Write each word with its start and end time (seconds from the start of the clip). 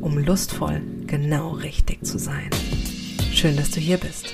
um 0.00 0.18
lustvoll 0.18 0.80
genau 1.06 1.50
richtig 1.50 2.04
zu 2.04 2.18
sein. 2.18 2.50
Schön, 3.32 3.56
dass 3.56 3.70
du 3.70 3.80
hier 3.80 3.98
bist. 3.98 4.32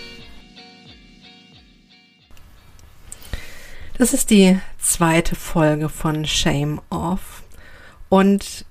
Das 3.97 4.13
ist 4.13 4.31
die 4.31 4.59
zweite 4.79 5.37
Folge 5.37 5.89
von 5.89 6.25
Shame 6.25 6.81
Off 6.91 7.45
und 8.09 8.65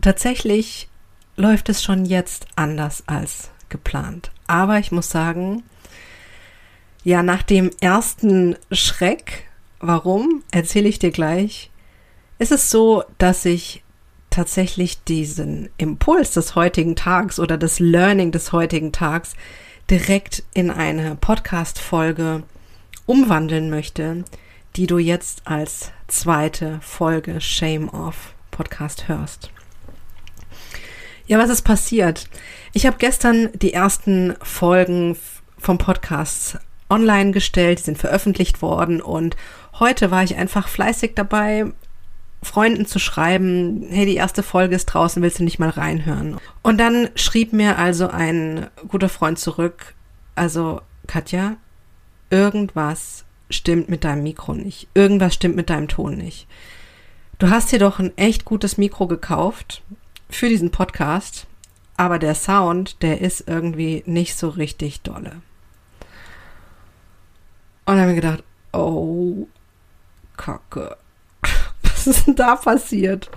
tatsächlich 0.00 0.88
läuft 1.36 1.68
es 1.68 1.82
schon 1.82 2.04
jetzt 2.06 2.46
anders 2.56 3.04
als 3.06 3.50
geplant. 3.68 4.30
Aber 4.46 4.78
ich 4.78 4.90
muss 4.90 5.10
sagen, 5.10 5.62
ja, 7.02 7.22
nach 7.22 7.42
dem 7.42 7.70
ersten 7.80 8.56
Schreck, 8.72 9.48
warum, 9.80 10.42
erzähle 10.50 10.88
ich 10.88 10.98
dir 10.98 11.10
gleich, 11.10 11.70
ist 12.38 12.52
es 12.52 12.70
so, 12.70 13.04
dass 13.18 13.44
ich 13.44 13.82
tatsächlich 14.30 15.02
diesen 15.04 15.68
Impuls 15.76 16.32
des 16.32 16.54
heutigen 16.54 16.96
Tags 16.96 17.38
oder 17.38 17.58
das 17.58 17.80
Learning 17.80 18.32
des 18.32 18.52
heutigen 18.52 18.92
Tags 18.92 19.34
direkt 19.90 20.44
in 20.54 20.70
eine 20.70 21.16
Podcast-Folge 21.16 22.44
umwandeln 23.06 23.70
möchte, 23.70 24.24
die 24.76 24.86
du 24.86 24.98
jetzt 24.98 25.42
als 25.46 25.90
zweite 26.06 26.78
Folge 26.80 27.40
Shame 27.40 27.88
Off 27.88 28.34
Podcast 28.50 29.08
hörst. 29.08 29.50
Ja, 31.26 31.38
was 31.38 31.50
ist 31.50 31.62
passiert? 31.62 32.28
Ich 32.72 32.86
habe 32.86 32.96
gestern 32.98 33.50
die 33.54 33.72
ersten 33.72 34.34
Folgen 34.42 35.16
vom 35.58 35.78
Podcast 35.78 36.58
online 36.88 37.30
gestellt, 37.30 37.80
die 37.80 37.84
sind 37.84 37.98
veröffentlicht 37.98 38.62
worden 38.62 39.00
und 39.00 39.36
heute 39.78 40.10
war 40.10 40.22
ich 40.24 40.36
einfach 40.36 40.68
fleißig 40.68 41.12
dabei, 41.14 41.66
Freunden 42.42 42.86
zu 42.86 42.98
schreiben, 42.98 43.84
hey, 43.90 44.06
die 44.06 44.16
erste 44.16 44.42
Folge 44.42 44.74
ist 44.74 44.86
draußen, 44.86 45.22
willst 45.22 45.38
du 45.40 45.44
nicht 45.44 45.58
mal 45.58 45.68
reinhören? 45.68 46.38
Und 46.62 46.78
dann 46.78 47.10
schrieb 47.14 47.52
mir 47.52 47.78
also 47.78 48.08
ein 48.08 48.68
guter 48.88 49.10
Freund 49.10 49.38
zurück, 49.38 49.94
also 50.34 50.80
Katja, 51.06 51.56
irgendwas 52.30 53.24
stimmt 53.50 53.88
mit 53.88 54.04
deinem 54.04 54.22
Mikro 54.22 54.54
nicht, 54.54 54.88
irgendwas 54.94 55.34
stimmt 55.34 55.56
mit 55.56 55.68
deinem 55.68 55.88
Ton 55.88 56.16
nicht. 56.16 56.46
Du 57.38 57.50
hast 57.50 57.72
dir 57.72 57.78
doch 57.78 57.98
ein 57.98 58.16
echt 58.16 58.44
gutes 58.44 58.78
Mikro 58.78 59.06
gekauft 59.06 59.82
für 60.30 60.48
diesen 60.48 60.70
Podcast, 60.70 61.46
aber 61.96 62.18
der 62.18 62.34
Sound, 62.34 63.02
der 63.02 63.20
ist 63.20 63.48
irgendwie 63.48 64.02
nicht 64.06 64.36
so 64.36 64.48
richtig 64.48 65.02
dolle. 65.02 65.42
Und 67.84 67.96
dann 67.96 68.00
habe 68.00 68.12
ich 68.12 68.20
gedacht, 68.20 68.44
oh, 68.72 69.46
Kacke. 70.36 70.96
Was 72.06 72.18
ist 72.18 72.26
denn 72.26 72.36
da 72.36 72.56
passiert? 72.56 73.30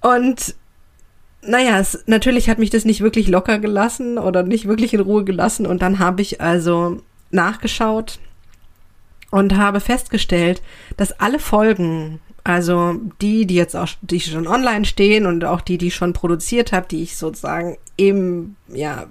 Und 0.00 0.54
naja, 1.42 1.78
es, 1.78 2.04
natürlich 2.06 2.48
hat 2.48 2.58
mich 2.58 2.70
das 2.70 2.84
nicht 2.84 3.00
wirklich 3.00 3.28
locker 3.28 3.58
gelassen 3.58 4.18
oder 4.18 4.42
nicht 4.42 4.66
wirklich 4.66 4.94
in 4.94 5.00
Ruhe 5.00 5.24
gelassen. 5.24 5.66
Und 5.66 5.82
dann 5.82 5.98
habe 5.98 6.22
ich 6.22 6.40
also 6.40 7.02
nachgeschaut 7.30 8.20
und 9.30 9.56
habe 9.56 9.80
festgestellt, 9.80 10.62
dass 10.96 11.18
alle 11.18 11.38
Folgen, 11.38 12.20
also 12.44 12.96
die, 13.20 13.46
die 13.46 13.54
jetzt 13.54 13.74
auch, 13.74 13.88
die 14.02 14.20
schon 14.20 14.46
online 14.46 14.84
stehen 14.84 15.26
und 15.26 15.44
auch 15.44 15.60
die, 15.60 15.78
die 15.78 15.88
ich 15.88 15.94
schon 15.94 16.12
produziert 16.12 16.72
habe, 16.72 16.86
die 16.88 17.02
ich 17.02 17.16
sozusagen 17.16 17.76
im, 17.96 18.56
ja, 18.68 19.06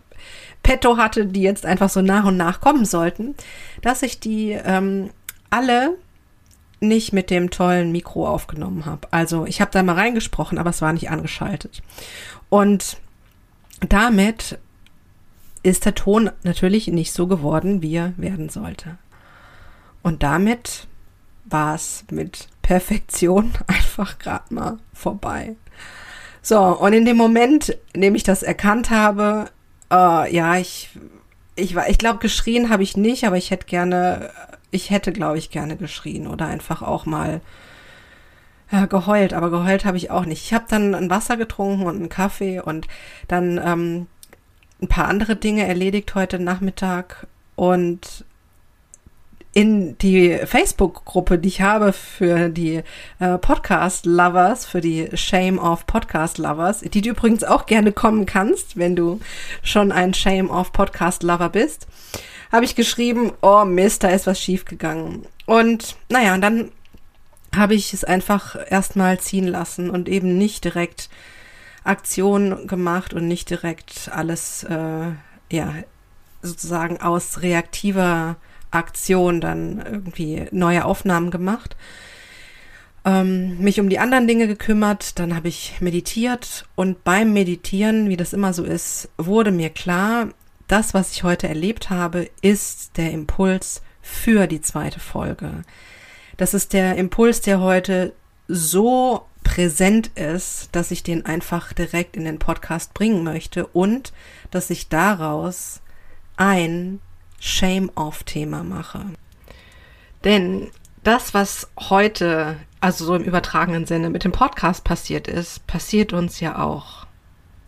petto 0.63 0.97
hatte, 0.97 1.25
die 1.25 1.41
jetzt 1.41 1.65
einfach 1.65 1.89
so 1.89 2.01
nach 2.01 2.25
und 2.25 2.37
nach 2.37 2.61
kommen 2.61 2.85
sollten, 2.85 3.35
dass 3.81 4.03
ich 4.03 4.19
die 4.19 4.51
ähm, 4.51 5.09
alle 5.49 5.97
nicht 6.81 7.13
mit 7.13 7.29
dem 7.29 7.49
tollen 7.49 7.91
Mikro 7.91 8.27
aufgenommen 8.27 8.85
habe. 8.85 9.07
Also 9.11 9.45
ich 9.45 9.61
habe 9.61 9.71
da 9.71 9.83
mal 9.83 9.95
reingesprochen, 9.95 10.57
aber 10.57 10.71
es 10.71 10.81
war 10.81 10.93
nicht 10.93 11.09
angeschaltet. 11.09 11.81
Und 12.49 12.97
damit 13.87 14.59
ist 15.63 15.85
der 15.85 15.95
Ton 15.95 16.31
natürlich 16.43 16.87
nicht 16.87 17.13
so 17.13 17.27
geworden, 17.27 17.81
wie 17.81 17.95
er 17.95 18.13
werden 18.17 18.49
sollte. 18.49 18.97
Und 20.01 20.23
damit 20.23 20.87
war 21.45 21.75
es 21.75 22.03
mit 22.09 22.47
Perfektion 22.61 23.51
einfach 23.67 24.19
gerade 24.19 24.53
mal 24.53 24.77
vorbei. 24.93 25.55
So, 26.41 26.59
und 26.59 26.93
in 26.93 27.05
dem 27.05 27.17
Moment, 27.17 27.77
in 27.93 28.01
dem 28.01 28.15
ich 28.15 28.23
das 28.23 28.41
erkannt 28.41 28.89
habe, 28.89 29.51
äh, 29.91 30.33
ja, 30.33 30.57
ich, 30.57 30.89
ich, 31.55 31.75
ich 31.75 31.97
glaube, 31.99 32.19
geschrien 32.19 32.69
habe 32.69 32.81
ich 32.81 32.97
nicht, 32.97 33.25
aber 33.25 33.37
ich 33.37 33.51
hätte 33.51 33.67
gerne, 33.67 34.31
ich 34.71 34.89
hätte, 34.89 35.11
glaube 35.11 35.37
ich, 35.37 35.51
gerne 35.51 35.75
geschrien 35.75 36.27
oder 36.27 36.47
einfach 36.47 36.81
auch 36.81 37.05
mal 37.05 37.41
ja, 38.71 38.85
geheult, 38.85 39.33
aber 39.33 39.49
geheult 39.49 39.83
habe 39.85 39.97
ich 39.97 40.11
auch 40.11 40.25
nicht. 40.25 40.45
Ich 40.45 40.53
habe 40.53 40.65
dann 40.69 40.95
ein 40.95 41.09
Wasser 41.09 41.35
getrunken 41.35 41.85
und 41.85 41.97
einen 41.97 42.09
Kaffee 42.09 42.61
und 42.61 42.87
dann 43.27 43.59
ähm, 43.63 44.07
ein 44.81 44.87
paar 44.87 45.07
andere 45.07 45.35
Dinge 45.35 45.67
erledigt 45.67 46.15
heute 46.15 46.39
Nachmittag 46.39 47.27
und 47.55 48.25
in 49.53 49.97
die 49.97 50.37
Facebook-Gruppe, 50.45 51.37
die 51.37 51.49
ich 51.49 51.61
habe 51.61 51.91
für 51.91 52.49
die 52.49 52.83
äh, 53.19 53.37
Podcast-Lovers, 53.37 54.65
für 54.65 54.79
die 54.79 55.09
Shame 55.13 55.59
of 55.59 55.85
Podcast-Lovers, 55.85 56.81
die 56.81 57.01
du 57.01 57.09
übrigens 57.09 57.43
auch 57.43 57.65
gerne 57.65 57.91
kommen 57.91 58.25
kannst, 58.25 58.77
wenn 58.77 58.95
du 58.95 59.19
schon 59.61 59.91
ein 59.91 60.13
Shame 60.13 60.49
of 60.49 60.71
Podcast-Lover 60.71 61.49
bist, 61.49 61.87
habe 62.51 62.63
ich 62.63 62.75
geschrieben, 62.75 63.33
oh 63.41 63.65
Mist, 63.65 64.03
da 64.03 64.09
ist 64.09 64.27
was 64.27 64.39
schiefgegangen. 64.39 65.25
Und 65.45 65.97
naja, 66.07 66.33
und 66.33 66.41
dann 66.41 66.71
habe 67.53 67.75
ich 67.75 67.93
es 67.93 68.05
einfach 68.05 68.55
erstmal 68.69 69.19
ziehen 69.19 69.47
lassen 69.47 69.89
und 69.89 70.07
eben 70.07 70.37
nicht 70.37 70.63
direkt 70.63 71.09
Aktion 71.83 72.67
gemacht 72.67 73.13
und 73.13 73.27
nicht 73.27 73.49
direkt 73.49 74.09
alles, 74.13 74.63
äh, 74.63 75.11
ja, 75.51 75.73
sozusagen 76.41 77.01
aus 77.01 77.41
reaktiver 77.41 78.37
Aktion 78.71 79.41
dann 79.41 79.83
irgendwie 79.85 80.47
neue 80.51 80.85
Aufnahmen 80.85 81.31
gemacht, 81.31 81.75
ähm, 83.03 83.57
mich 83.57 83.79
um 83.79 83.89
die 83.89 83.99
anderen 83.99 84.27
Dinge 84.27 84.47
gekümmert, 84.47 85.17
dann 85.19 85.35
habe 85.35 85.47
ich 85.47 85.81
meditiert 85.81 86.65
und 86.75 87.03
beim 87.03 87.33
Meditieren, 87.33 88.09
wie 88.09 88.17
das 88.17 88.33
immer 88.33 88.53
so 88.53 88.63
ist, 88.63 89.09
wurde 89.17 89.51
mir 89.51 89.69
klar, 89.69 90.29
das, 90.67 90.93
was 90.93 91.11
ich 91.11 91.23
heute 91.23 91.47
erlebt 91.47 91.89
habe, 91.89 92.29
ist 92.41 92.97
der 92.97 93.11
Impuls 93.11 93.81
für 94.01 94.47
die 94.47 94.61
zweite 94.61 94.99
Folge. 94.99 95.63
Das 96.37 96.53
ist 96.53 96.73
der 96.73 96.95
Impuls, 96.95 97.41
der 97.41 97.59
heute 97.59 98.13
so 98.47 99.25
präsent 99.43 100.07
ist, 100.15 100.69
dass 100.71 100.91
ich 100.91 101.03
den 101.03 101.25
einfach 101.25 101.73
direkt 101.73 102.15
in 102.15 102.25
den 102.25 102.39
Podcast 102.39 102.93
bringen 102.93 103.23
möchte 103.23 103.65
und 103.67 104.13
dass 104.51 104.69
ich 104.69 104.87
daraus 104.89 105.81
ein 106.37 106.99
Shame-Off-Thema 107.41 108.63
mache. 108.63 109.05
Denn 110.23 110.69
das, 111.03 111.33
was 111.33 111.71
heute, 111.89 112.57
also 112.79 113.03
so 113.03 113.15
im 113.15 113.23
übertragenen 113.23 113.85
Sinne, 113.85 114.11
mit 114.11 114.23
dem 114.23 114.31
Podcast 114.31 114.83
passiert 114.83 115.27
ist, 115.27 115.65
passiert 115.65 116.13
uns 116.13 116.39
ja 116.39 116.59
auch 116.59 117.07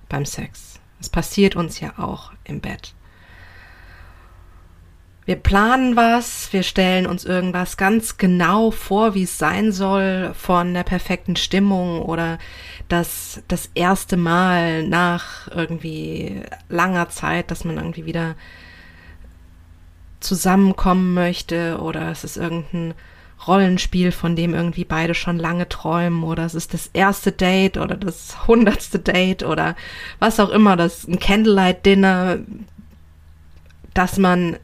beim 0.10 0.26
Sex. 0.26 0.80
Es 1.02 1.10
passiert 1.10 1.56
uns 1.56 1.80
ja 1.80 1.98
auch 1.98 2.32
im 2.44 2.62
Bett. 2.62 2.94
Wir 5.25 5.38
planen 5.38 5.96
was, 5.96 6.52
wir 6.54 6.64
stellen 6.64 7.08
uns 7.08 7.26
irgendwas 7.26 7.78
ganz 7.78 8.18
genau 8.18 8.72
vor, 8.72 9.16
wie 9.16 9.24
es 9.24 9.38
sein 9.38 9.72
soll, 9.72 10.34
von 10.36 10.74
der 10.74 10.84
perfekten 10.84 11.36
Stimmung 11.36 12.02
oder 12.02 12.38
das, 12.90 13.42
das 13.48 13.72
erste 13.74 14.18
Mal 14.18 14.84
nach 14.84 15.48
irgendwie 15.48 16.42
langer 16.69 17.10
Zeit, 17.10 17.50
dass 17.50 17.64
man 17.64 17.78
irgendwie 17.78 18.06
wieder 18.06 18.36
zusammenkommen 20.24 21.14
möchte 21.14 21.80
oder 21.80 22.10
es 22.12 22.24
ist 22.24 22.38
irgendein 22.38 22.94
Rollenspiel, 23.48 24.12
von 24.12 24.36
dem 24.36 24.54
irgendwie 24.54 24.86
beide 24.86 25.14
schon 25.14 25.38
lange 25.38 25.68
träumen 25.68 26.24
oder 26.24 26.46
es 26.46 26.56
ist 26.56 26.74
das 26.74 26.90
erste 26.94 27.31
Date 27.31 27.78
oder 27.78 27.96
das 27.96 28.48
hundertste 28.48 29.00
Date 29.00 29.44
oder 29.44 29.75
was 30.20 30.40
auch 30.40 30.50
immer, 30.50 30.78
das 30.78 31.08
ein 31.08 31.20
Candlelight 31.20 31.86
Dinner, 31.86 32.40
dass 33.94 34.18
man 34.18 34.58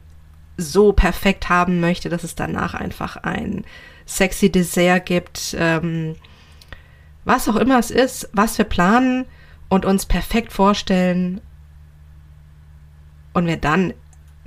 so 0.56 0.92
perfekt 0.92 1.48
haben 1.48 1.80
möchte, 1.80 2.08
dass 2.08 2.24
es 2.24 2.34
danach 2.34 2.74
einfach 2.74 3.16
ein 3.16 3.64
sexy 4.06 4.50
Dessert 4.50 5.06
gibt, 5.06 5.56
ähm, 5.58 6.16
was 7.24 7.48
auch 7.48 7.56
immer 7.56 7.78
es 7.78 7.90
ist, 7.90 8.28
was 8.32 8.58
wir 8.58 8.64
planen 8.64 9.26
und 9.68 9.84
uns 9.84 10.06
perfekt 10.06 10.52
vorstellen 10.52 11.40
Und 13.32 13.46
wir 13.46 13.56
dann 13.56 13.94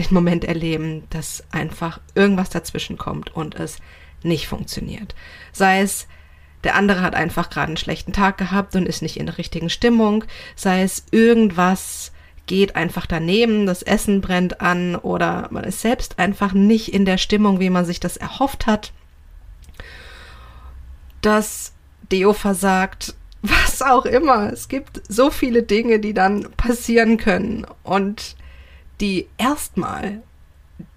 den 0.08 0.16
Moment 0.16 0.44
erleben, 0.44 1.04
dass 1.10 1.44
einfach 1.52 2.00
irgendwas 2.16 2.50
dazwischen 2.50 2.98
kommt 2.98 3.36
und 3.36 3.56
es 3.56 3.78
nicht 4.24 4.48
funktioniert. 4.48 5.16
Sei 5.52 5.82
es, 5.82 6.08
der 6.64 6.76
andere 6.76 7.02
hat 7.02 7.16
einfach 7.16 7.50
gerade 7.50 7.68
einen 7.68 7.78
schlechten 7.78 8.14
Tag 8.14 8.38
gehabt 8.38 8.76
und 8.76 8.88
ist 8.88 9.02
nicht 9.02 9.18
in 9.18 9.26
der 9.26 9.38
richtigen 9.38 9.70
Stimmung, 9.70 10.24
sei 10.56 10.84
es 10.84 11.06
irgendwas 11.12 12.12
geht 12.46 12.76
einfach 12.76 13.06
daneben, 13.06 13.66
das 13.66 13.84
Essen 13.84 14.22
brennt 14.22 14.60
an 14.62 14.96
oder 14.96 15.48
man 15.52 15.64
ist 15.64 15.82
selbst 15.82 16.20
einfach 16.20 16.54
nicht 16.54 16.94
in 16.94 17.06
der 17.06 17.18
Stimmung, 17.18 17.60
wie 17.60 17.70
man 17.70 17.86
sich 17.86 18.00
das 18.00 18.18
erhofft 18.18 18.68
hat. 18.68 18.92
Das 21.22 21.72
Deo 22.12 22.34
versagt, 22.34 23.16
was 23.42 23.82
auch 23.82 24.06
immer. 24.06 24.52
Es 24.52 24.68
gibt 24.68 25.02
so 25.08 25.30
viele 25.32 25.64
Dinge, 25.64 26.00
die 26.00 26.14
dann 26.14 26.52
passieren 26.58 27.18
können 27.18 27.66
und 27.84 28.36
die 29.02 29.28
erstmal, 29.38 30.22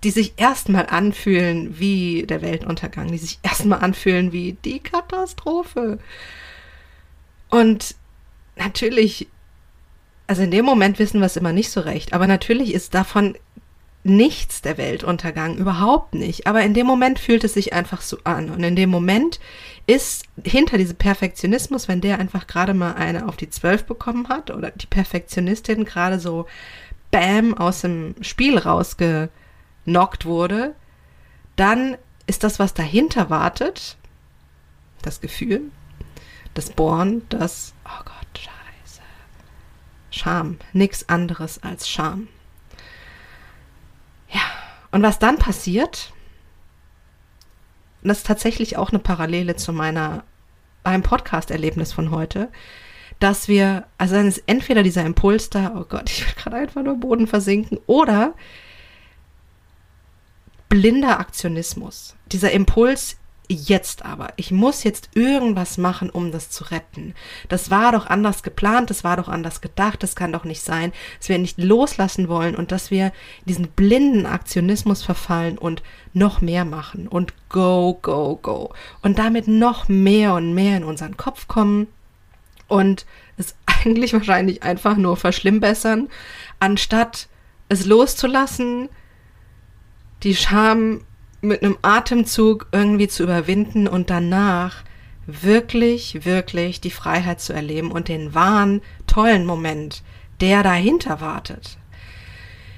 die 0.05 0.11
sich 0.11 0.35
erstmal 0.37 0.87
anfühlen 0.87 1.79
wie 1.79 2.25
der 2.27 2.43
Weltuntergang, 2.43 3.11
die 3.11 3.19
sich 3.19 3.39
erstmal 3.43 3.81
anfühlen 3.81 4.33
wie 4.33 4.57
die 4.65 4.81
Katastrophe. 4.81 5.99
Und 7.49 7.95
natürlich, 8.57 9.29
also 10.27 10.43
in 10.43 10.51
dem 10.51 10.65
Moment 10.65 10.99
wissen 10.99 11.21
wir 11.21 11.27
es 11.27 11.37
immer 11.37 11.53
nicht 11.53 11.71
so 11.71 11.81
recht, 11.81 12.13
aber 12.13 12.27
natürlich 12.27 12.75
ist 12.75 12.95
davon 12.95 13.37
nichts 14.07 14.63
der 14.63 14.79
Weltuntergang, 14.79 15.57
überhaupt 15.57 16.15
nicht. 16.15 16.47
Aber 16.47 16.63
in 16.63 16.75
dem 16.75 16.87
Moment 16.87 17.19
fühlt 17.19 17.45
es 17.45 17.55
sich 17.55 17.73
einfach 17.73 18.01
so 18.01 18.19
an. 18.25 18.51
Und 18.51 18.63
in 18.63 18.77
dem 18.77 18.89
Moment 18.89 19.41
ist 19.87 20.25
hinter 20.45 20.79
diesem 20.79 20.97
Perfektionismus, 20.97 21.89
wenn 21.89 22.01
der 22.01 22.19
einfach 22.19 22.47
gerade 22.47 22.73
mal 22.73 22.95
eine 22.95 23.29
auf 23.29 23.37
die 23.37 23.51
Zwölf 23.51 23.85
bekommen 23.85 24.29
hat 24.29 24.51
oder 24.51 24.71
die 24.71 24.87
Perfektionistin 24.87 25.85
gerade 25.85 26.19
so 26.19 26.47
Bam 27.11 27.55
aus 27.55 27.83
dem 27.83 28.15
Spiel 28.21 28.59
rausgenockt 28.59 30.25
wurde, 30.25 30.75
dann 31.57 31.97
ist 32.27 32.45
das, 32.45 32.59
was 32.59 32.75
dahinter 32.75 33.31
wartet, 33.31 33.97
das 35.03 35.21
Gefühl, 35.21 35.63
das 36.55 36.71
Bohren, 36.71 37.23
das, 37.29 37.75
oh 37.85 38.05
Gott, 38.05 38.39
scheiße, 38.39 39.03
Scham, 40.11 40.59
nichts 40.73 41.09
anderes 41.09 41.63
als 41.63 41.89
Scham. 41.89 42.29
Ja, 44.29 44.41
und 44.91 45.03
was 45.03 45.19
dann 45.19 45.39
passiert, 45.39 46.13
das 48.03 48.19
ist 48.19 48.27
tatsächlich 48.27 48.77
auch 48.77 48.91
eine 48.91 48.99
Parallele 48.99 49.57
zu 49.57 49.73
meiner, 49.73 50.25
meinem 50.85 51.03
Podcast-Erlebnis 51.03 51.93
von 51.93 52.11
heute, 52.11 52.49
dass 53.27 53.49
wir, 53.49 53.87
also 53.99 54.15
dann 54.15 54.29
ist 54.29 54.45
entweder 54.47 54.85
dieser 54.85 55.05
Impuls 55.05 55.51
da, 55.51 55.75
oh 55.77 55.85
Gott, 55.89 56.09
ich 56.09 56.25
will 56.25 56.35
gerade 56.37 56.59
einfach 56.59 56.85
nur 56.85 56.95
Boden 56.95 57.27
versinken, 57.27 57.81
oder 57.89 58.35
blinder 60.69 61.19
Aktionismus. 61.19 62.15
Dieser 62.31 62.53
Impuls, 62.53 63.17
jetzt 63.49 64.05
aber. 64.05 64.29
Ich 64.37 64.53
muss 64.53 64.85
jetzt 64.85 65.11
irgendwas 65.15 65.77
machen, 65.77 66.09
um 66.09 66.31
das 66.31 66.51
zu 66.51 66.71
retten. 66.71 67.15
Das 67.49 67.69
war 67.69 67.91
doch 67.91 68.07
anders 68.07 68.45
geplant, 68.45 68.91
das 68.91 69.03
war 69.03 69.17
doch 69.17 69.27
anders 69.27 69.61
gedacht, 69.61 70.05
das 70.05 70.15
kann 70.15 70.33
doch 70.33 70.45
nicht 70.45 70.63
sein, 70.63 70.93
dass 71.19 71.29
wir 71.29 71.39
nicht 71.39 71.59
loslassen 71.59 72.29
wollen 72.29 72.55
und 72.55 72.71
dass 72.71 72.93
wir 72.93 73.13
diesen 73.45 73.67
blinden 73.67 74.27
Aktionismus 74.27 75.03
verfallen 75.03 75.59
und 75.59 75.83
noch 76.13 76.41
mehr 76.41 76.65
machen 76.65 77.09
und 77.09 77.35
go, 77.49 77.99
go, 78.03 78.39
go. 78.41 78.73
Und 79.03 79.19
damit 79.19 79.49
noch 79.49 79.89
mehr 79.89 80.35
und 80.35 80.55
mehr 80.55 80.77
in 80.77 80.85
unseren 80.85 81.17
Kopf 81.17 81.49
kommen 81.49 81.89
und 82.69 83.07
es 83.37 83.55
eigentlich 83.67 84.13
wahrscheinlich 84.13 84.63
einfach 84.63 84.97
nur 84.97 85.17
verschlimmbessern, 85.17 86.09
anstatt 86.61 87.29
es 87.69 87.85
loszulassen, 87.85 88.89
die 90.23 90.35
Scham 90.35 91.03
mit 91.41 91.63
einem 91.63 91.79
Atemzug 91.83 92.69
irgendwie 92.73 93.09
zu 93.09 93.23
überwinden 93.23 93.87
und 93.87 94.11
danach 94.11 94.85
wirklich, 95.27 96.25
wirklich 96.25 96.81
die 96.81 96.91
Freiheit 96.91 97.41
zu 97.41 97.53
erleben 97.53 97.91
und 97.91 98.09
den 98.09 98.35
wahren, 98.35 98.81
tollen 99.07 99.45
Moment, 99.45 100.03
der 100.41 100.63
dahinter 100.63 101.21
wartet. 101.21 101.79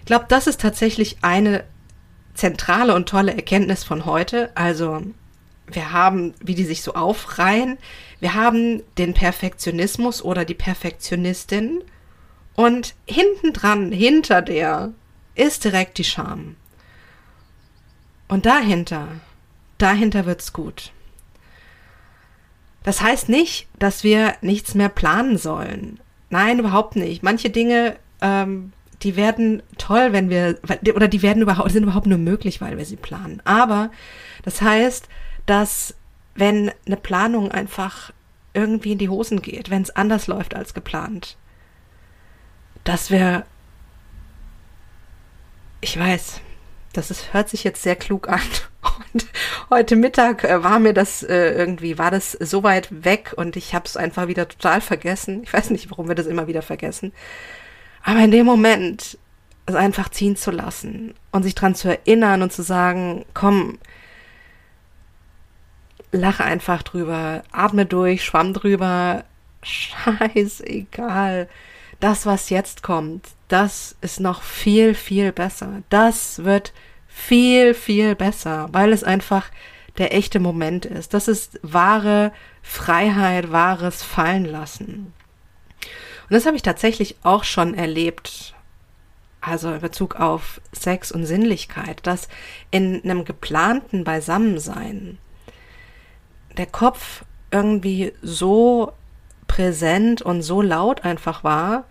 Ich 0.01 0.07
glaube, 0.07 0.27
das 0.29 0.47
ist 0.47 0.61
tatsächlich 0.61 1.19
eine 1.23 1.65
zentrale 2.35 2.95
und 2.95 3.09
tolle 3.09 3.35
Erkenntnis 3.35 3.85
von 3.85 4.07
heute. 4.07 4.51
Also 4.55 5.03
wir 5.71 5.93
haben, 5.93 6.35
wie 6.41 6.55
die 6.55 6.65
sich 6.65 6.83
so 6.83 6.95
aufreihen, 6.95 7.79
wir 8.21 8.35
haben 8.35 8.83
den 8.97 9.15
Perfektionismus 9.15 10.23
oder 10.23 10.45
die 10.45 10.55
Perfektionistin 10.55 11.83
und 12.55 12.95
hinten 13.07 13.53
dran, 13.53 13.93
hinter 13.93 14.43
der, 14.43 14.93
ist 15.35 15.65
direkt 15.65 15.99
die 15.99 16.05
Scham. 16.05 16.57
Und 18.27 18.45
dahinter, 18.45 19.09
dahinter 19.79 20.27
wird's 20.27 20.53
gut. 20.53 20.93
Das 22.83 23.01
heißt 23.01 23.29
nicht, 23.29 23.69
dass 23.79 24.03
wir 24.03 24.35
nichts 24.41 24.75
mehr 24.75 24.89
planen 24.89 25.39
sollen. 25.39 26.01
Nein, 26.31 26.59
überhaupt 26.59 26.97
nicht. 26.97 27.23
Manche 27.23 27.51
Dinge, 27.51 27.97
ähm, 28.21 28.73
die 29.03 29.17
werden 29.17 29.63
toll, 29.79 30.13
wenn 30.13 30.29
wir, 30.29 30.59
oder 30.95 31.09
die 31.09 31.23
werden 31.23 31.43
überhaupt, 31.43 31.71
sind 31.71 31.85
überhaupt 31.85 32.07
nur 32.07 32.19
möglich, 32.19 32.61
weil 32.61 32.77
wir 32.77 32.85
sie 32.85 32.97
planen. 32.97 33.41
Aber 33.45 33.91
das 34.43 34.61
heißt, 34.61 35.09
dass 35.49 35.95
wenn 36.35 36.71
eine 36.87 36.97
Planung 36.97 37.51
einfach 37.51 38.13
irgendwie 38.55 38.93
in 38.93 38.99
die 38.99 39.09
Hosen 39.09 39.43
geht, 39.43 39.71
wenn 39.71 39.83
es 39.83 39.95
anders 39.95 40.27
läuft 40.27 40.55
als 40.55 40.75
geplant, 40.75 41.37
dass 42.85 43.11
wir, 43.11 43.45
ich 45.81 45.99
weiß, 45.99 46.41
das 46.93 47.11
ist, 47.11 47.33
hört 47.33 47.49
sich 47.49 47.65
jetzt 47.65 47.83
sehr 47.83 47.97
klug 47.97 48.29
an. 48.29 48.41
Und 49.13 49.27
heute 49.71 49.97
Mittag 49.97 50.45
äh, 50.45 50.63
war 50.63 50.79
mir 50.79 50.93
das 50.93 51.23
äh, 51.23 51.51
irgendwie, 51.53 51.99
war 51.99 52.11
das 52.11 52.33
so 52.33 52.63
weit 52.63 53.05
weg 53.05 53.35
und 53.37 53.57
ich 53.57 53.75
habe 53.75 53.85
es 53.87 53.97
einfach 53.97 54.29
wieder 54.29 54.49
total 54.49 54.81
vergessen. 54.81 55.43
Ich 55.43 55.53
weiß 55.53 55.71
nicht, 55.71 55.91
warum 55.91 56.09
wir 56.09 56.15
das 56.15 56.27
immer 56.27 56.47
wieder 56.47 56.63
vergessen. 56.63 57.13
Aber 58.03 58.21
in 58.21 58.31
dem 58.31 58.47
Moment 58.47 59.19
es 59.67 59.75
einfach 59.75 60.09
ziehen 60.09 60.37
zu 60.37 60.51
lassen 60.51 61.15
und 61.33 61.43
sich 61.43 61.55
dran 61.55 61.75
zu 61.75 61.89
erinnern 61.89 62.43
und 62.43 62.53
zu 62.53 62.63
sagen, 62.63 63.25
komm, 63.35 63.79
lache 66.13 66.45
einfach 66.45 66.83
drüber, 66.83 67.43
atme 67.53 67.87
durch, 67.87 68.25
schwamm 68.25 68.53
drüber, 68.55 69.25
scheißegal. 69.63 71.49
Das, 72.01 72.27
was 72.27 72.51
jetzt 72.51 72.83
kommt, 72.83 73.27
das 73.49 73.97
ist 74.01 74.21
noch 74.21 74.43
viel, 74.43 74.95
viel 74.95 75.33
besser. 75.33 75.83
Das 75.91 76.45
wird 76.45 76.73
viel, 77.09 77.75
viel 77.75 78.15
besser, 78.15 78.69
weil 78.73 78.93
es 78.93 79.03
einfach 79.03 79.51
der 79.99 80.15
echte 80.15 80.39
Moment 80.39 80.87
ist. 80.87 81.13
Das 81.13 81.27
ist 81.29 81.59
wahre 81.63 82.33
Freiheit, 82.63 83.51
wahres 83.51 84.03
Fallenlassen. 84.03 85.13
Und 86.29 86.35
das 86.35 86.47
habe 86.47 86.57
ich 86.57 86.63
tatsächlich 86.63 87.17
auch 87.23 87.43
schon 87.43 87.75
erlebt, 87.75 88.55
also 89.41 89.73
in 89.73 89.81
Bezug 89.81 90.17
auf 90.17 90.61
Sex 90.73 91.11
und 91.11 91.25
Sinnlichkeit, 91.25 92.07
dass 92.07 92.29
in 92.71 93.03
einem 93.03 93.25
geplanten 93.25 94.05
Beisammensein 94.05 95.19
der 96.59 96.67
Kopf 96.67 97.25
irgendwie 97.51 98.13
so 98.23 98.93
präsent 99.47 100.23
und 100.23 100.43
so 100.43 100.61
laut 100.61 101.05
einfach 101.05 101.43
war, 101.43 101.85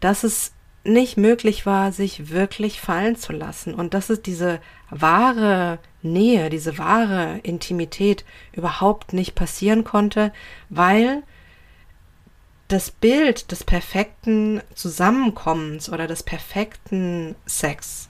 dass 0.00 0.24
es 0.24 0.52
nicht 0.84 1.16
möglich 1.16 1.66
war, 1.66 1.92
sich 1.92 2.30
wirklich 2.30 2.80
fallen 2.80 3.16
zu 3.16 3.32
lassen. 3.32 3.74
Und 3.74 3.94
dass 3.94 4.10
es 4.10 4.22
diese 4.22 4.60
wahre 4.90 5.78
Nähe, 6.02 6.50
diese 6.50 6.78
wahre 6.78 7.38
Intimität 7.42 8.24
überhaupt 8.52 9.12
nicht 9.12 9.34
passieren 9.34 9.84
konnte, 9.84 10.32
weil 10.68 11.22
das 12.68 12.90
Bild 12.90 13.52
des 13.52 13.64
perfekten 13.64 14.60
Zusammenkommens 14.74 15.88
oder 15.88 16.06
des 16.06 16.22
perfekten 16.22 17.36
Sex 17.46 18.08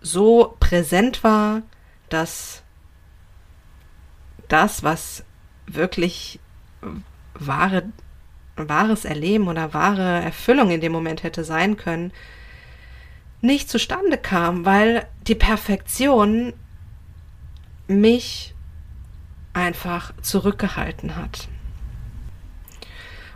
so 0.00 0.56
präsent 0.58 1.22
war, 1.22 1.62
dass 2.08 2.63
das, 4.48 4.82
was 4.82 5.24
wirklich 5.66 6.40
wahre, 7.34 7.84
wahres 8.56 9.04
Erleben 9.04 9.48
oder 9.48 9.74
wahre 9.74 10.22
Erfüllung 10.22 10.70
in 10.70 10.80
dem 10.80 10.92
Moment 10.92 11.22
hätte 11.22 11.44
sein 11.44 11.76
können, 11.76 12.12
nicht 13.40 13.68
zustande 13.68 14.16
kam, 14.16 14.64
weil 14.64 15.06
die 15.26 15.34
Perfektion 15.34 16.52
mich 17.86 18.54
einfach 19.52 20.12
zurückgehalten 20.22 21.16
hat. 21.16 21.48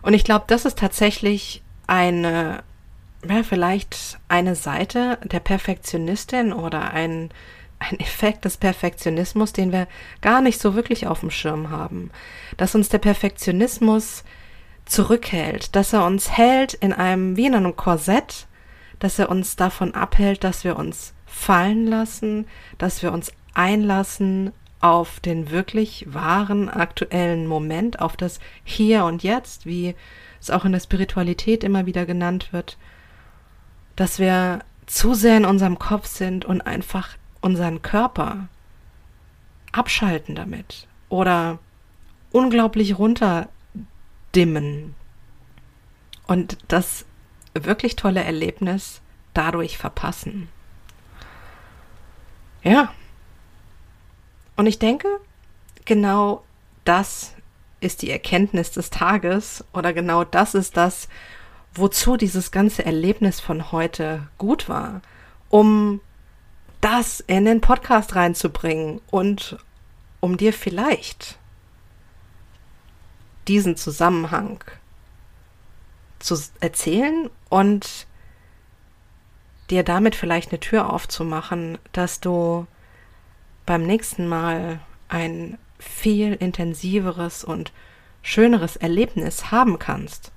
Und 0.02 0.14
ich 0.14 0.24
glaube, 0.24 0.44
das 0.48 0.64
ist 0.64 0.78
tatsächlich 0.78 1.62
eine, 1.86 2.62
ja, 3.28 3.42
vielleicht 3.42 4.18
eine 4.28 4.54
Seite 4.54 5.18
der 5.24 5.40
Perfektionistin 5.40 6.52
oder 6.52 6.92
ein 6.92 7.30
ein 7.78 8.00
Effekt 8.00 8.44
des 8.44 8.56
Perfektionismus, 8.56 9.52
den 9.52 9.72
wir 9.72 9.86
gar 10.20 10.40
nicht 10.40 10.60
so 10.60 10.74
wirklich 10.74 11.06
auf 11.06 11.20
dem 11.20 11.30
Schirm 11.30 11.70
haben. 11.70 12.10
Dass 12.56 12.74
uns 12.74 12.88
der 12.88 12.98
Perfektionismus 12.98 14.24
zurückhält, 14.84 15.76
dass 15.76 15.92
er 15.92 16.04
uns 16.04 16.36
hält 16.36 16.74
in 16.74 16.92
einem, 16.92 17.36
wie 17.36 17.46
in 17.46 17.54
einem 17.54 17.76
Korsett, 17.76 18.46
dass 18.98 19.18
er 19.18 19.28
uns 19.28 19.56
davon 19.56 19.94
abhält, 19.94 20.44
dass 20.44 20.64
wir 20.64 20.76
uns 20.76 21.14
fallen 21.26 21.86
lassen, 21.86 22.46
dass 22.78 23.02
wir 23.02 23.12
uns 23.12 23.32
einlassen 23.54 24.52
auf 24.80 25.20
den 25.20 25.50
wirklich 25.50 26.06
wahren 26.12 26.68
aktuellen 26.68 27.46
Moment, 27.46 28.00
auf 28.00 28.16
das 28.16 28.40
Hier 28.64 29.04
und 29.04 29.22
Jetzt, 29.22 29.66
wie 29.66 29.94
es 30.40 30.50
auch 30.50 30.64
in 30.64 30.72
der 30.72 30.80
Spiritualität 30.80 31.64
immer 31.64 31.86
wieder 31.86 32.06
genannt 32.06 32.52
wird, 32.52 32.78
dass 33.96 34.18
wir 34.18 34.60
zu 34.86 35.14
sehr 35.14 35.36
in 35.36 35.44
unserem 35.44 35.78
Kopf 35.78 36.06
sind 36.06 36.44
und 36.44 36.62
einfach 36.62 37.17
unseren 37.40 37.82
Körper 37.82 38.48
abschalten 39.72 40.34
damit 40.34 40.86
oder 41.08 41.58
unglaublich 42.32 42.98
runterdimmen 42.98 44.94
und 46.26 46.58
das 46.68 47.04
wirklich 47.54 47.96
tolle 47.96 48.22
Erlebnis 48.22 49.00
dadurch 49.34 49.78
verpassen. 49.78 50.48
Ja. 52.62 52.92
Und 54.56 54.66
ich 54.66 54.78
denke, 54.78 55.08
genau 55.84 56.44
das 56.84 57.34
ist 57.80 58.02
die 58.02 58.10
Erkenntnis 58.10 58.72
des 58.72 58.90
Tages 58.90 59.64
oder 59.72 59.92
genau 59.92 60.24
das 60.24 60.54
ist 60.54 60.76
das, 60.76 61.08
wozu 61.74 62.16
dieses 62.16 62.50
ganze 62.50 62.84
Erlebnis 62.84 63.40
von 63.40 63.70
heute 63.70 64.26
gut 64.36 64.68
war, 64.68 65.00
um 65.48 66.00
das 66.80 67.20
in 67.20 67.44
den 67.44 67.60
Podcast 67.60 68.14
reinzubringen 68.14 69.00
und 69.10 69.58
um 70.20 70.36
dir 70.36 70.52
vielleicht 70.52 71.38
diesen 73.46 73.76
Zusammenhang 73.76 74.62
zu 76.18 76.36
erzählen 76.60 77.30
und 77.48 78.06
dir 79.70 79.82
damit 79.82 80.14
vielleicht 80.14 80.50
eine 80.50 80.60
Tür 80.60 80.92
aufzumachen, 80.92 81.78
dass 81.92 82.20
du 82.20 82.66
beim 83.66 83.82
nächsten 83.82 84.26
Mal 84.26 84.80
ein 85.08 85.58
viel 85.78 86.34
intensiveres 86.34 87.44
und 87.44 87.72
schöneres 88.22 88.76
Erlebnis 88.76 89.50
haben 89.50 89.78
kannst, 89.78 90.32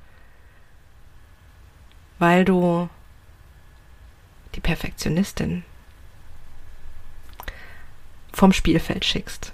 weil 2.19 2.45
du 2.45 2.89
die 4.55 4.59
Perfektionistin 4.59 5.63
vom 8.41 8.53
Spielfeld 8.53 9.05
schickst 9.05 9.51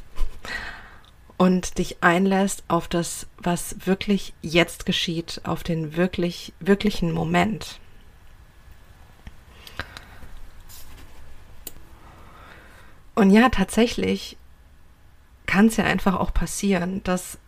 und 1.35 1.77
dich 1.77 2.01
einlässt 2.01 2.63
auf 2.69 2.87
das, 2.87 3.27
was 3.37 3.85
wirklich 3.85 4.33
jetzt 4.41 4.85
geschieht, 4.85 5.41
auf 5.43 5.61
den 5.61 5.97
wirklich, 5.97 6.53
wirklichen 6.61 7.11
Moment. 7.11 7.81
Und 13.13 13.31
ja, 13.31 13.49
tatsächlich 13.49 14.37
kann 15.47 15.65
es 15.65 15.75
ja 15.75 15.83
einfach 15.83 16.17
auch 16.17 16.33
passieren, 16.33 17.03
dass 17.03 17.39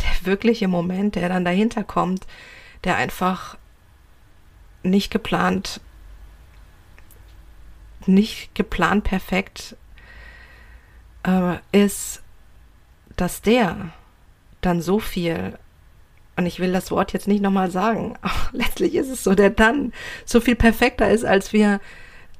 der 0.00 0.26
wirkliche 0.26 0.66
Moment, 0.66 1.14
der 1.14 1.28
dann 1.28 1.44
dahinter 1.44 1.84
kommt, 1.84 2.26
der 2.82 2.96
einfach 2.96 3.56
nicht 4.82 5.12
geplant, 5.12 5.80
nicht 8.06 8.56
geplant 8.56 9.04
perfekt 9.04 9.76
äh, 11.28 11.58
ist, 11.72 12.22
dass 13.16 13.42
der 13.42 13.90
dann 14.60 14.80
so 14.80 14.98
viel, 14.98 15.58
und 16.36 16.46
ich 16.46 16.58
will 16.58 16.72
das 16.72 16.90
Wort 16.90 17.12
jetzt 17.12 17.28
nicht 17.28 17.42
nochmal 17.42 17.70
sagen, 17.70 18.16
aber 18.22 18.48
letztlich 18.52 18.94
ist 18.94 19.08
es 19.08 19.24
so, 19.24 19.34
der 19.34 19.50
dann 19.50 19.92
so 20.24 20.40
viel 20.40 20.56
perfekter 20.56 21.10
ist, 21.10 21.24
als 21.24 21.52
wir 21.52 21.80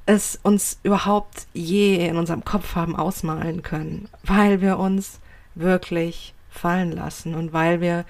es 0.05 0.39
uns 0.41 0.79
überhaupt 0.81 1.45
je 1.53 2.07
in 2.07 2.17
unserem 2.17 2.43
Kopf 2.43 2.75
haben 2.75 2.95
ausmalen 2.95 3.61
können, 3.61 4.09
weil 4.23 4.59
wir 4.59 4.79
uns 4.79 5.19
wirklich 5.53 6.33
fallen 6.49 6.91
lassen 6.91 7.35
und 7.35 7.53
weil 7.53 7.79
wir 7.79 8.05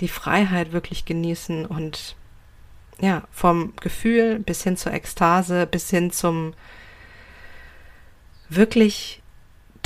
die 0.00 0.08
Freiheit 0.08 0.72
wirklich 0.72 1.04
genießen 1.04 1.66
und 1.66 2.16
ja, 3.00 3.24
vom 3.30 3.74
Gefühl 3.80 4.38
bis 4.38 4.62
hin 4.62 4.76
zur 4.78 4.92
Ekstase, 4.92 5.66
bis 5.66 5.90
hin 5.90 6.10
zum 6.10 6.54
wirklich 8.48 9.21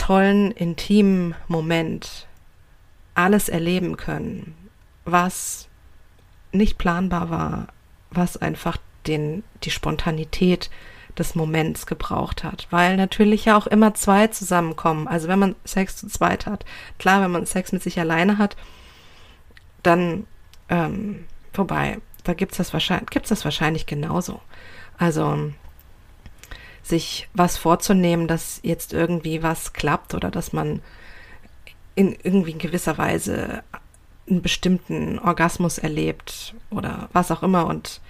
tollen, 0.07 0.53
intimen 0.53 1.35
Moment 1.49 2.29
alles 3.15 3.49
erleben 3.49 3.97
können, 3.97 4.55
was 5.05 5.67
nicht 6.53 6.79
planbar 6.79 7.29
war, 7.29 7.67
was 8.13 8.37
einfach 8.37 8.77
den, 9.09 9.43
die 9.65 9.73
Spontanität 9.73 10.71
des 11.19 11.35
Moments 11.35 11.87
gebraucht 11.87 12.45
hat, 12.45 12.69
weil 12.71 12.97
natürlich 12.97 13.47
ja 13.47 13.57
auch 13.57 13.67
immer 13.67 13.95
zwei 13.95 14.29
zusammenkommen. 14.29 15.09
Also 15.09 15.27
wenn 15.27 15.41
man 15.41 15.57
Sex 15.65 15.97
zu 15.97 16.07
zweit 16.07 16.47
hat, 16.47 16.65
klar, 17.01 17.21
wenn 17.21 17.33
man 17.33 17.45
Sex 17.45 17.73
mit 17.73 17.83
sich 17.83 17.99
alleine 17.99 18.39
hat, 18.39 18.57
dann 19.83 20.25
ähm, 20.69 21.25
vorbei. 21.53 21.99
Da 22.23 22.35
gibt's 22.35 22.59
das 22.59 22.73
wahrscheinlich, 22.73 23.11
gibt's 23.11 23.31
das 23.31 23.45
wahrscheinlich 23.45 23.87
genauso. 23.87 24.41
Also 24.99 25.51
sich 26.89 27.29
was 27.35 27.57
vorzunehmen, 27.57 28.29
dass 28.29 28.61
jetzt 28.63 28.93
irgendwie 28.93 29.43
was 29.43 29.73
klappt 29.73 30.15
oder 30.15 30.31
dass 30.31 30.53
man 30.53 30.83
in 31.95 32.17
irgendwie 32.23 32.53
in 32.53 32.59
gewisser 32.59 32.99
Weise 32.99 33.63
einen 34.29 34.43
bestimmten 34.43 35.19
Orgasmus 35.19 35.79
erlebt 35.79 36.55
oder 36.71 37.09
was 37.13 37.31
auch 37.31 37.43
immer 37.43 37.67
und 37.67 38.01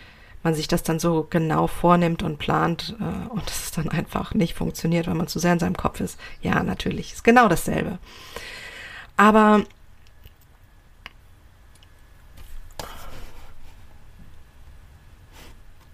man 0.42 0.54
sich 0.54 0.68
das 0.68 0.82
dann 0.82 0.98
so 0.98 1.26
genau 1.28 1.66
vornimmt 1.66 2.22
und 2.22 2.38
plant 2.38 2.96
äh, 3.00 3.28
und 3.28 3.48
es 3.48 3.72
dann 3.72 3.88
einfach 3.88 4.32
nicht 4.32 4.54
funktioniert, 4.54 5.06
weil 5.06 5.14
man 5.14 5.28
zu 5.28 5.38
sehr 5.38 5.52
in 5.52 5.58
seinem 5.58 5.76
Kopf 5.76 6.00
ist. 6.00 6.18
Ja, 6.40 6.62
natürlich, 6.62 7.12
ist 7.12 7.24
genau 7.24 7.48
dasselbe. 7.48 7.98
Aber 9.16 9.64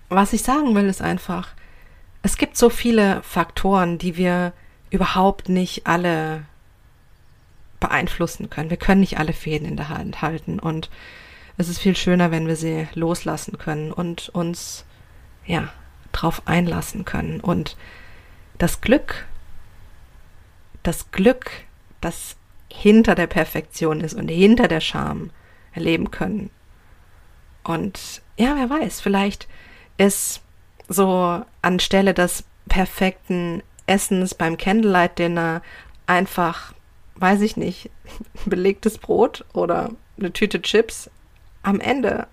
was 0.08 0.32
ich 0.32 0.42
sagen 0.42 0.74
will, 0.74 0.84
ist 0.84 1.00
einfach, 1.00 1.48
es 2.22 2.36
gibt 2.36 2.56
so 2.56 2.70
viele 2.70 3.22
Faktoren, 3.22 3.98
die 3.98 4.16
wir 4.16 4.52
überhaupt 4.90 5.48
nicht 5.48 5.86
alle 5.86 6.44
beeinflussen 7.80 8.48
können. 8.48 8.70
Wir 8.70 8.76
können 8.76 9.00
nicht 9.00 9.18
alle 9.18 9.32
Fäden 9.32 9.66
in 9.66 9.76
der 9.76 9.88
Hand 9.88 10.22
halten 10.22 10.58
und 10.58 10.88
es 11.56 11.68
ist 11.68 11.80
viel 11.80 11.96
schöner, 11.96 12.30
wenn 12.30 12.46
wir 12.46 12.56
sie 12.56 12.88
loslassen 12.94 13.58
können 13.58 13.92
und 13.92 14.28
uns, 14.30 14.84
ja, 15.46 15.68
drauf 16.12 16.42
einlassen 16.46 17.04
können. 17.04 17.40
Und 17.40 17.76
das 18.58 18.80
Glück, 18.80 19.26
das 20.82 21.10
Glück, 21.10 21.50
das 22.00 22.36
hinter 22.70 23.14
der 23.14 23.26
Perfektion 23.26 24.00
ist 24.00 24.14
und 24.14 24.28
hinter 24.28 24.68
der 24.68 24.80
Scham 24.80 25.30
erleben 25.72 26.10
können. 26.10 26.50
Und 27.64 28.22
ja, 28.36 28.56
wer 28.56 28.70
weiß, 28.70 29.00
vielleicht 29.00 29.48
ist 29.98 30.41
so 30.92 31.42
anstelle 31.62 32.14
des 32.14 32.44
perfekten 32.68 33.62
Essens 33.86 34.34
beim 34.34 34.56
Candlelight 34.56 35.18
Dinner 35.18 35.62
einfach, 36.06 36.72
weiß 37.16 37.40
ich 37.40 37.56
nicht, 37.56 37.90
belegtes 38.46 38.98
Brot 38.98 39.44
oder 39.52 39.90
eine 40.18 40.32
Tüte 40.32 40.62
Chips 40.62 41.10
am 41.62 41.80
Ende 41.80 42.26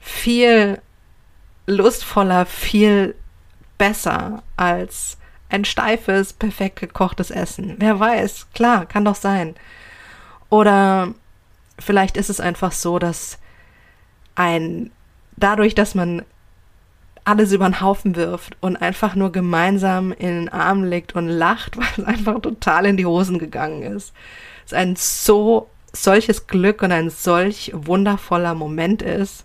viel 0.00 0.80
lustvoller, 1.66 2.44
viel 2.44 3.14
besser 3.78 4.42
als 4.56 5.16
ein 5.48 5.64
steifes, 5.64 6.32
perfekt 6.32 6.80
gekochtes 6.80 7.30
Essen. 7.30 7.76
Wer 7.78 7.98
weiß, 7.98 8.48
klar, 8.52 8.86
kann 8.86 9.04
doch 9.04 9.14
sein. 9.14 9.54
Oder 10.50 11.14
vielleicht 11.78 12.16
ist 12.16 12.28
es 12.28 12.40
einfach 12.40 12.72
so, 12.72 12.98
dass 12.98 13.38
ein 14.34 14.90
dadurch, 15.36 15.74
dass 15.74 15.94
man 15.94 16.22
alles 17.24 17.52
über 17.52 17.68
den 17.68 17.80
Haufen 17.80 18.16
wirft 18.16 18.56
und 18.60 18.76
einfach 18.76 19.14
nur 19.14 19.32
gemeinsam 19.32 20.12
in 20.12 20.28
den 20.28 20.48
Arm 20.50 20.84
liegt 20.84 21.14
und 21.14 21.28
lacht, 21.28 21.76
weil 21.76 21.86
es 21.96 22.04
einfach 22.04 22.40
total 22.40 22.86
in 22.86 22.96
die 22.96 23.06
Hosen 23.06 23.38
gegangen 23.38 23.82
ist. 23.82 24.12
Es 24.66 24.72
ist 24.72 24.74
ein 24.74 24.96
so 24.96 25.68
solches 25.92 26.46
Glück 26.46 26.82
und 26.82 26.92
ein 26.92 27.10
solch 27.10 27.70
wundervoller 27.74 28.54
Moment 28.54 29.00
ist, 29.00 29.44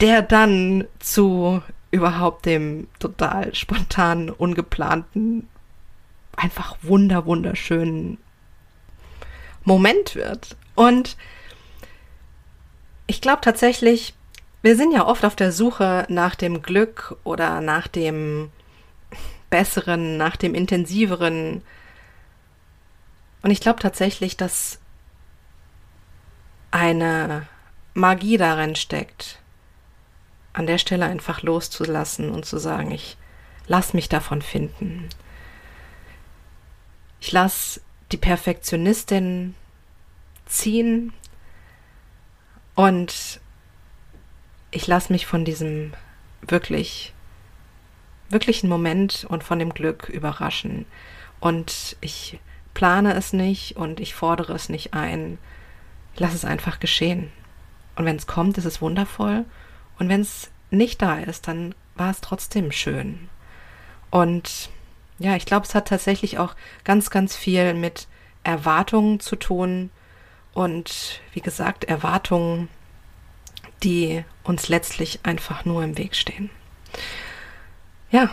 der 0.00 0.22
dann 0.22 0.84
zu 0.98 1.62
überhaupt 1.90 2.44
dem 2.44 2.88
total 2.98 3.54
spontanen, 3.54 4.28
ungeplanten, 4.28 5.48
einfach 6.36 6.76
wunder, 6.82 7.24
wunderschönen 7.24 8.18
Moment 9.62 10.14
wird. 10.14 10.56
Und 10.74 11.16
ich 13.06 13.20
glaube 13.20 13.40
tatsächlich, 13.42 14.14
wir 14.64 14.76
sind 14.76 14.92
ja 14.92 15.06
oft 15.06 15.26
auf 15.26 15.36
der 15.36 15.52
Suche 15.52 16.06
nach 16.08 16.34
dem 16.34 16.62
Glück 16.62 17.18
oder 17.22 17.60
nach 17.60 17.86
dem 17.86 18.50
besseren, 19.50 20.16
nach 20.16 20.36
dem 20.36 20.54
intensiveren. 20.54 21.60
Und 23.42 23.50
ich 23.50 23.60
glaube 23.60 23.78
tatsächlich, 23.80 24.38
dass 24.38 24.80
eine 26.70 27.46
Magie 27.92 28.38
darin 28.38 28.74
steckt, 28.74 29.38
an 30.54 30.66
der 30.66 30.78
Stelle 30.78 31.04
einfach 31.04 31.42
loszulassen 31.42 32.30
und 32.30 32.46
zu 32.46 32.56
sagen, 32.56 32.90
ich 32.90 33.18
lass 33.66 33.92
mich 33.92 34.08
davon 34.08 34.40
finden. 34.40 35.10
Ich 37.20 37.32
lass 37.32 37.82
die 38.12 38.16
Perfektionistin 38.16 39.54
ziehen 40.46 41.12
und 42.74 43.43
ich 44.74 44.86
lass 44.88 45.08
mich 45.08 45.26
von 45.26 45.44
diesem 45.44 45.92
wirklich, 46.42 47.14
wirklichen 48.28 48.68
Moment 48.68 49.24
und 49.28 49.44
von 49.44 49.58
dem 49.58 49.72
Glück 49.72 50.08
überraschen. 50.08 50.84
Und 51.38 51.96
ich 52.00 52.40
plane 52.74 53.14
es 53.14 53.32
nicht 53.32 53.76
und 53.76 54.00
ich 54.00 54.14
fordere 54.14 54.52
es 54.52 54.68
nicht 54.68 54.92
ein. 54.92 55.38
Ich 56.14 56.20
lasse 56.20 56.34
es 56.34 56.44
einfach 56.44 56.80
geschehen. 56.80 57.30
Und 57.94 58.04
wenn 58.04 58.16
es 58.16 58.26
kommt, 58.26 58.58
ist 58.58 58.64
es 58.64 58.82
wundervoll. 58.82 59.44
Und 59.98 60.08
wenn 60.08 60.20
es 60.20 60.50
nicht 60.70 61.00
da 61.00 61.18
ist, 61.18 61.46
dann 61.46 61.74
war 61.94 62.10
es 62.10 62.20
trotzdem 62.20 62.72
schön. 62.72 63.28
Und 64.10 64.70
ja, 65.20 65.36
ich 65.36 65.46
glaube, 65.46 65.66
es 65.66 65.74
hat 65.76 65.86
tatsächlich 65.86 66.38
auch 66.38 66.56
ganz, 66.82 67.10
ganz 67.10 67.36
viel 67.36 67.74
mit 67.74 68.08
Erwartungen 68.42 69.20
zu 69.20 69.36
tun. 69.36 69.90
Und 70.52 71.20
wie 71.32 71.40
gesagt, 71.40 71.84
Erwartungen, 71.84 72.68
die 73.82 74.24
uns 74.42 74.68
letztlich 74.68 75.20
einfach 75.22 75.64
nur 75.64 75.82
im 75.82 75.98
Weg 75.98 76.14
stehen. 76.14 76.50
Ja, 78.10 78.30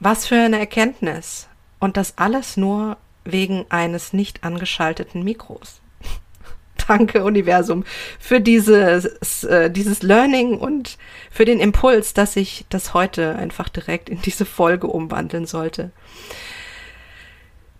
was 0.00 0.26
für 0.26 0.36
eine 0.36 0.58
Erkenntnis. 0.58 1.48
Und 1.80 1.96
das 1.96 2.18
alles 2.18 2.56
nur 2.56 2.96
wegen 3.24 3.66
eines 3.68 4.12
nicht 4.12 4.44
angeschalteten 4.44 5.22
Mikros. 5.22 5.80
Danke, 6.88 7.24
Universum, 7.24 7.84
für 8.18 8.40
dieses, 8.40 9.44
äh, 9.44 9.70
dieses 9.70 10.02
Learning 10.02 10.58
und 10.58 10.98
für 11.30 11.44
den 11.44 11.60
Impuls, 11.60 12.14
dass 12.14 12.36
ich 12.36 12.64
das 12.68 12.94
heute 12.94 13.36
einfach 13.36 13.68
direkt 13.68 14.08
in 14.08 14.20
diese 14.22 14.44
Folge 14.44 14.86
umwandeln 14.86 15.46
sollte. 15.46 15.90